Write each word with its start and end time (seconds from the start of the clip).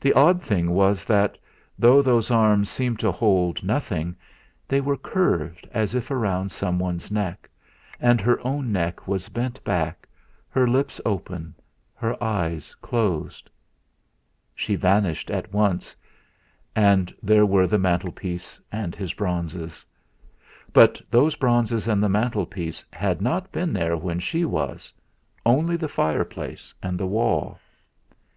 The 0.00 0.12
odd 0.12 0.40
thing 0.40 0.70
was 0.70 1.04
that, 1.06 1.36
though 1.76 2.00
those 2.00 2.30
arms 2.30 2.70
seemed 2.70 3.00
to 3.00 3.10
hold 3.10 3.64
nothing, 3.64 4.14
they 4.68 4.80
were 4.80 4.96
curved 4.96 5.66
as 5.72 5.96
if 5.96 6.12
round 6.12 6.52
someone's 6.52 7.10
neck, 7.10 7.50
and 7.98 8.20
her 8.20 8.38
own 8.46 8.70
neck 8.70 9.08
was 9.08 9.28
bent 9.28 9.58
back, 9.64 10.06
her 10.48 10.68
lips 10.68 11.00
open, 11.04 11.56
her 11.96 12.14
eyes 12.22 12.72
closed. 12.80 13.50
She 14.54 14.76
vanished 14.76 15.28
at 15.28 15.52
once, 15.52 15.96
and 16.76 17.12
there 17.20 17.44
were 17.44 17.66
the 17.66 17.80
mantelpiece 17.80 18.60
and 18.70 18.94
his 18.94 19.12
bronzes. 19.12 19.84
But 20.72 21.00
those 21.10 21.34
bronzes 21.34 21.88
and 21.88 22.00
the 22.00 22.08
mantelpiece 22.08 22.84
had 22.92 23.20
not 23.20 23.50
been 23.50 23.72
there 23.72 23.96
when 23.96 24.20
she 24.20 24.44
was, 24.44 24.92
only 25.44 25.76
the 25.76 25.88
fireplace 25.88 26.72
and 26.80 26.96
the 26.96 27.08
wall! 27.08 27.58